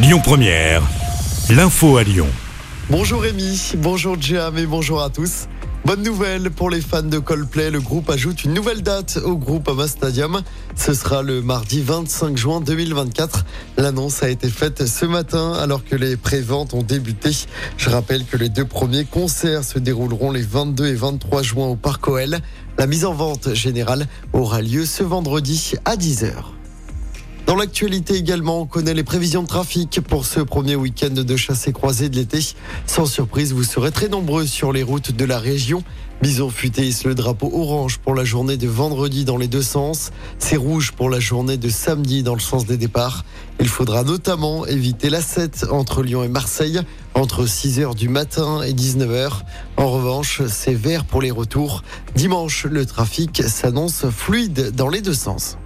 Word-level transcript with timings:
Lyon 0.00 0.20
Première, 0.22 0.80
l'info 1.50 1.96
à 1.96 2.04
Lyon. 2.04 2.28
Bonjour 2.88 3.20
Rémi, 3.20 3.72
bonjour 3.78 4.16
Jam 4.20 4.56
et 4.56 4.64
bonjour 4.64 5.02
à 5.02 5.10
tous. 5.10 5.48
Bonne 5.84 6.04
nouvelle 6.04 6.52
pour 6.52 6.70
les 6.70 6.80
fans 6.80 7.02
de 7.02 7.18
Coldplay, 7.18 7.72
le 7.72 7.80
groupe 7.80 8.08
ajoute 8.08 8.44
une 8.44 8.54
nouvelle 8.54 8.82
date 8.82 9.18
au 9.24 9.36
groupe 9.36 9.68
Ama 9.68 9.88
Stadium. 9.88 10.42
Ce 10.76 10.94
sera 10.94 11.22
le 11.22 11.42
mardi 11.42 11.82
25 11.82 12.36
juin 12.36 12.60
2024. 12.60 13.44
L'annonce 13.76 14.22
a 14.22 14.28
été 14.28 14.48
faite 14.48 14.86
ce 14.86 15.04
matin 15.04 15.54
alors 15.54 15.84
que 15.84 15.96
les 15.96 16.16
préventes 16.16 16.74
ont 16.74 16.84
débuté. 16.84 17.30
Je 17.76 17.90
rappelle 17.90 18.24
que 18.24 18.36
les 18.36 18.50
deux 18.50 18.66
premiers 18.66 19.04
concerts 19.04 19.64
se 19.64 19.80
dérouleront 19.80 20.30
les 20.30 20.42
22 20.42 20.86
et 20.86 20.94
23 20.94 21.42
juin 21.42 21.66
au 21.66 21.76
Parc 21.76 22.06
OL. 22.06 22.38
La 22.78 22.86
mise 22.86 23.04
en 23.04 23.14
vente 23.14 23.52
générale 23.52 24.06
aura 24.32 24.62
lieu 24.62 24.86
ce 24.86 25.02
vendredi 25.02 25.72
à 25.84 25.96
10h. 25.96 26.57
Dans 27.48 27.56
l'actualité 27.56 28.14
également, 28.14 28.60
on 28.60 28.66
connaît 28.66 28.92
les 28.92 29.02
prévisions 29.02 29.42
de 29.42 29.48
trafic 29.48 30.02
pour 30.02 30.26
ce 30.26 30.40
premier 30.40 30.76
week-end 30.76 31.08
de 31.08 31.36
chassé 31.36 31.72
croisé 31.72 32.10
de 32.10 32.16
l'été. 32.16 32.40
Sans 32.84 33.06
surprise, 33.06 33.54
vous 33.54 33.62
serez 33.62 33.90
très 33.90 34.08
nombreux 34.08 34.44
sur 34.44 34.70
les 34.70 34.82
routes 34.82 35.12
de 35.12 35.24
la 35.24 35.38
région. 35.38 35.82
Bison 36.20 36.50
futé 36.50 36.90
le 37.06 37.14
drapeau 37.14 37.50
orange 37.54 38.00
pour 38.04 38.14
la 38.14 38.26
journée 38.26 38.58
de 38.58 38.68
vendredi 38.68 39.24
dans 39.24 39.38
les 39.38 39.48
deux 39.48 39.62
sens. 39.62 40.10
C'est 40.38 40.58
rouge 40.58 40.92
pour 40.92 41.08
la 41.08 41.20
journée 41.20 41.56
de 41.56 41.70
samedi 41.70 42.22
dans 42.22 42.34
le 42.34 42.40
sens 42.40 42.66
des 42.66 42.76
départs. 42.76 43.24
Il 43.60 43.68
faudra 43.68 44.04
notamment 44.04 44.66
éviter 44.66 45.08
la 45.08 45.22
7 45.22 45.68
entre 45.70 46.02
Lyon 46.02 46.24
et 46.24 46.28
Marseille 46.28 46.82
entre 47.14 47.46
6h 47.46 47.94
du 47.94 48.10
matin 48.10 48.60
et 48.60 48.74
19h. 48.74 49.30
En 49.78 49.90
revanche, 49.90 50.42
c'est 50.48 50.74
vert 50.74 51.06
pour 51.06 51.22
les 51.22 51.30
retours. 51.30 51.82
Dimanche, 52.14 52.66
le 52.66 52.84
trafic 52.84 53.42
s'annonce 53.46 54.04
fluide 54.10 54.72
dans 54.76 54.90
les 54.90 55.00
deux 55.00 55.14
sens. 55.14 55.56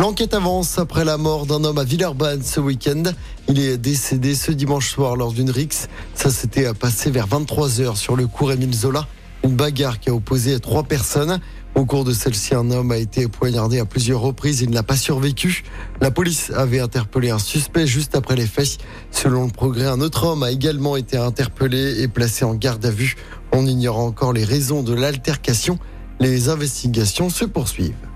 L'enquête 0.00 0.32
avance 0.32 0.78
après 0.78 1.04
la 1.04 1.18
mort 1.18 1.44
d'un 1.44 1.62
homme 1.62 1.76
à 1.76 1.84
Villeurbanne 1.84 2.42
ce 2.42 2.58
week-end. 2.58 3.02
Il 3.48 3.60
est 3.60 3.76
décédé 3.76 4.34
ce 4.34 4.50
dimanche 4.50 4.88
soir 4.88 5.14
lors 5.14 5.30
d'une 5.30 5.50
rixe. 5.50 5.88
Ça 6.14 6.30
s'était 6.30 6.72
passé 6.72 7.10
vers 7.10 7.28
23h 7.28 7.96
sur 7.96 8.16
le 8.16 8.26
cours 8.26 8.50
Émile 8.50 8.72
Zola. 8.72 9.06
Une 9.44 9.56
bagarre 9.56 10.00
qui 10.00 10.08
a 10.08 10.14
opposé 10.14 10.58
trois 10.58 10.84
personnes. 10.84 11.38
Au 11.74 11.84
cours 11.84 12.04
de 12.04 12.14
celle-ci, 12.14 12.54
un 12.54 12.70
homme 12.70 12.92
a 12.92 12.96
été 12.96 13.28
poignardé 13.28 13.78
à 13.78 13.84
plusieurs 13.84 14.22
reprises. 14.22 14.62
Il 14.62 14.70
n'a 14.70 14.82
pas 14.82 14.96
survécu. 14.96 15.64
La 16.00 16.10
police 16.10 16.50
avait 16.56 16.80
interpellé 16.80 17.28
un 17.28 17.38
suspect 17.38 17.86
juste 17.86 18.14
après 18.16 18.36
les 18.36 18.46
faits. 18.46 18.78
Selon 19.10 19.44
le 19.44 19.52
progrès, 19.52 19.84
un 19.84 20.00
autre 20.00 20.24
homme 20.24 20.42
a 20.42 20.50
également 20.50 20.96
été 20.96 21.18
interpellé 21.18 22.00
et 22.00 22.08
placé 22.08 22.46
en 22.46 22.54
garde 22.54 22.86
à 22.86 22.90
vue. 22.90 23.16
On 23.52 23.66
ignore 23.66 23.98
encore 23.98 24.32
les 24.32 24.44
raisons 24.44 24.82
de 24.82 24.94
l'altercation. 24.94 25.78
Les 26.20 26.48
investigations 26.48 27.28
se 27.28 27.44
poursuivent. 27.44 28.09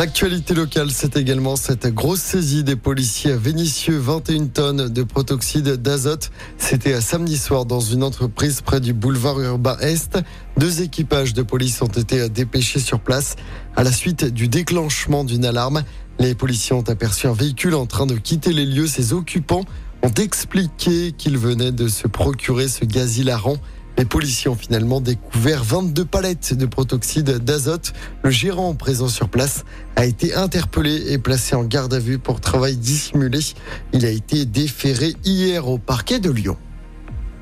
L'actualité 0.00 0.54
locale, 0.54 0.90
c'est 0.90 1.18
également 1.18 1.56
cette 1.56 1.86
grosse 1.88 2.22
saisie 2.22 2.64
des 2.64 2.74
policiers 2.74 3.32
à 3.32 3.36
Vénissieux, 3.36 3.98
21 3.98 4.46
tonnes 4.46 4.88
de 4.88 5.02
protoxyde 5.02 5.68
d'azote. 5.76 6.30
C'était 6.56 6.94
à 6.94 7.02
samedi 7.02 7.36
soir 7.36 7.66
dans 7.66 7.80
une 7.80 8.02
entreprise 8.02 8.62
près 8.62 8.80
du 8.80 8.94
boulevard 8.94 9.38
urbain 9.42 9.76
Est. 9.80 10.18
Deux 10.56 10.80
équipages 10.80 11.34
de 11.34 11.42
police 11.42 11.82
ont 11.82 11.86
été 11.86 12.30
dépêchés 12.30 12.80
sur 12.80 13.00
place 13.00 13.36
à 13.76 13.84
la 13.84 13.92
suite 13.92 14.24
du 14.24 14.48
déclenchement 14.48 15.22
d'une 15.22 15.44
alarme. 15.44 15.82
Les 16.18 16.34
policiers 16.34 16.74
ont 16.74 16.88
aperçu 16.88 17.26
un 17.26 17.34
véhicule 17.34 17.74
en 17.74 17.84
train 17.84 18.06
de 18.06 18.14
quitter 18.14 18.54
les 18.54 18.64
lieux. 18.64 18.86
Ses 18.86 19.12
occupants 19.12 19.66
ont 20.00 20.14
expliqué 20.14 21.12
qu'ils 21.12 21.36
venaient 21.36 21.72
de 21.72 21.88
se 21.88 22.08
procurer 22.08 22.68
ce 22.68 22.86
gaz 22.86 23.18
hilarant. 23.18 23.58
Les 23.98 24.04
policiers 24.04 24.48
ont 24.48 24.56
finalement 24.56 25.00
découvert 25.00 25.62
22 25.62 26.04
palettes 26.04 26.54
de 26.54 26.66
protoxyde 26.66 27.38
d'azote. 27.38 27.92
Le 28.22 28.30
gérant 28.30 28.74
présent 28.74 29.08
sur 29.08 29.28
place 29.28 29.64
a 29.96 30.06
été 30.06 30.34
interpellé 30.34 31.12
et 31.12 31.18
placé 31.18 31.54
en 31.54 31.64
garde 31.64 31.92
à 31.92 31.98
vue 31.98 32.18
pour 32.18 32.40
travail 32.40 32.76
dissimulé. 32.76 33.40
Il 33.92 34.06
a 34.06 34.10
été 34.10 34.46
déféré 34.46 35.14
hier 35.24 35.68
au 35.68 35.78
parquet 35.78 36.18
de 36.18 36.30
Lyon. 36.30 36.56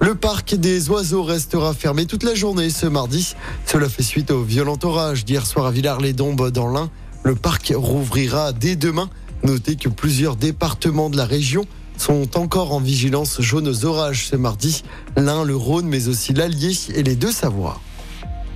Le 0.00 0.14
parc 0.16 0.56
des 0.56 0.90
oiseaux 0.90 1.22
restera 1.22 1.74
fermé 1.74 2.06
toute 2.06 2.24
la 2.24 2.34
journée 2.34 2.70
ce 2.70 2.86
mardi. 2.86 3.34
Cela 3.66 3.88
fait 3.88 4.02
suite 4.02 4.30
au 4.32 4.42
violent 4.42 4.78
orage 4.82 5.24
d'hier 5.24 5.46
soir 5.46 5.66
à 5.66 5.70
Villars-les-Dombes 5.70 6.50
dans 6.50 6.68
l'Ain. 6.68 6.90
Le 7.22 7.36
parc 7.36 7.72
rouvrira 7.74 8.52
dès 8.52 8.74
demain. 8.74 9.08
Notez 9.44 9.76
que 9.76 9.88
plusieurs 9.88 10.36
départements 10.36 11.08
de 11.08 11.16
la 11.16 11.24
région 11.24 11.66
sont 11.96 12.36
encore 12.36 12.72
en 12.72 12.80
vigilance 12.80 13.40
jaune 13.40 13.68
aux 13.68 13.84
orages 13.84 14.26
ce 14.28 14.36
mardi. 14.36 14.82
L'un, 15.16 15.44
le 15.44 15.56
Rhône, 15.56 15.86
mais 15.86 16.08
aussi 16.08 16.32
l'Allier 16.32 16.76
et 16.94 17.02
les 17.02 17.16
deux 17.16 17.32
Savoies. 17.32 17.80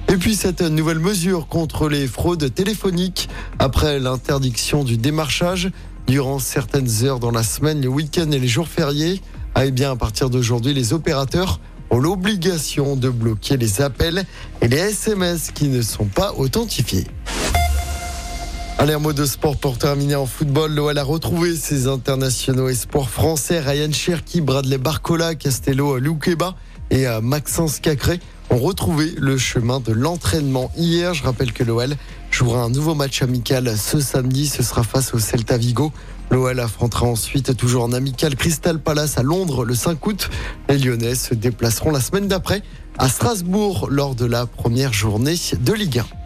Et 0.08 0.16
puis 0.16 0.36
cette 0.36 0.62
nouvelle 0.62 1.00
mesure 1.00 1.48
contre 1.48 1.88
les 1.88 2.06
fraudes 2.06 2.54
téléphoniques 2.54 3.28
après 3.58 3.98
l'interdiction 3.98 4.84
du 4.84 4.96
démarchage 4.96 5.70
durant 6.06 6.38
certaines 6.38 7.04
heures 7.04 7.18
dans 7.18 7.32
la 7.32 7.42
semaine, 7.42 7.80
les 7.80 7.88
week-ends 7.88 8.30
et 8.30 8.38
les 8.38 8.48
jours 8.48 8.68
fériés. 8.68 9.20
Ah, 9.54 9.66
eh 9.66 9.70
bien, 9.70 9.92
à 9.92 9.96
partir 9.96 10.30
d'aujourd'hui, 10.30 10.74
les 10.74 10.92
opérateurs 10.92 11.60
ont 11.90 11.98
l'obligation 11.98 12.94
de 12.96 13.08
bloquer 13.08 13.56
les 13.56 13.80
appels 13.80 14.24
et 14.60 14.68
les 14.68 14.76
SMS 14.76 15.50
qui 15.50 15.68
ne 15.68 15.82
sont 15.82 16.04
pas 16.04 16.34
authentifiés. 16.34 17.06
Un 18.78 18.98
mot 18.98 19.12
de 19.12 19.24
sport 19.24 19.56
pour 19.56 19.78
terminer 19.78 20.16
en 20.16 20.26
football. 20.26 20.74
L'OL 20.74 20.96
a 20.98 21.02
retrouvé 21.02 21.56
ses 21.56 21.86
internationaux 21.88 22.68
et 22.68 22.74
sports 22.74 23.08
français. 23.08 23.58
Ryan 23.58 23.90
Cherki, 23.90 24.40
Bradley 24.40 24.78
Barcola, 24.78 25.34
Castello 25.34 25.98
Loukeba 25.98 26.54
et 26.90 27.06
euh, 27.06 27.20
Maxence 27.20 27.80
Cacré 27.80 28.20
ont 28.50 28.58
retrouvé 28.58 29.12
le 29.18 29.38
chemin 29.38 29.80
de 29.80 29.92
l'entraînement 29.92 30.70
hier. 30.76 31.14
Je 31.14 31.24
rappelle 31.24 31.52
que 31.52 31.64
l'OL 31.64 31.96
jouera 32.30 32.62
un 32.62 32.70
nouveau 32.70 32.94
match 32.94 33.22
amical 33.22 33.76
ce 33.76 33.98
samedi. 33.98 34.46
Ce 34.46 34.62
sera 34.62 34.82
face 34.82 35.14
au 35.14 35.18
Celta 35.18 35.56
Vigo. 35.56 35.90
L'OL 36.30 36.60
affrontera 36.60 37.06
ensuite 37.06 37.56
toujours 37.56 37.82
en 37.82 37.92
amical 37.92 38.36
Crystal 38.36 38.78
Palace 38.78 39.18
à 39.18 39.22
Londres 39.22 39.64
le 39.64 39.74
5 39.74 40.06
août. 40.06 40.30
Les 40.68 40.78
Lyonnais 40.78 41.14
se 41.14 41.34
déplaceront 41.34 41.90
la 41.90 42.00
semaine 42.00 42.28
d'après 42.28 42.62
à 42.98 43.08
Strasbourg 43.08 43.88
lors 43.90 44.14
de 44.14 44.26
la 44.26 44.46
première 44.46 44.92
journée 44.92 45.34
de 45.60 45.72
Ligue 45.72 45.98
1. 45.98 46.25